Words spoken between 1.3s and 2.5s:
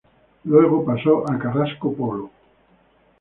Carrasco Polo.